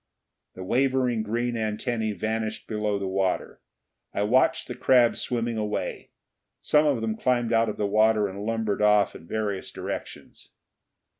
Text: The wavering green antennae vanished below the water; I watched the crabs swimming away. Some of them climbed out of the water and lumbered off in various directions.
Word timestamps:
The 0.55 0.63
wavering 0.63 1.21
green 1.21 1.55
antennae 1.55 2.11
vanished 2.13 2.65
below 2.67 2.97
the 2.97 3.05
water; 3.07 3.61
I 4.15 4.23
watched 4.23 4.67
the 4.67 4.73
crabs 4.73 5.21
swimming 5.21 5.57
away. 5.57 6.09
Some 6.59 6.87
of 6.87 7.01
them 7.01 7.15
climbed 7.15 7.53
out 7.53 7.69
of 7.69 7.77
the 7.77 7.85
water 7.85 8.27
and 8.27 8.43
lumbered 8.43 8.81
off 8.81 9.15
in 9.15 9.27
various 9.27 9.69
directions. 9.69 10.49